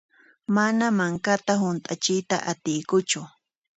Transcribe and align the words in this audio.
Mana 0.55 0.87
mankata 0.99 1.53
hunt'achiyta 1.65 2.37
atiykuchu. 2.55 3.21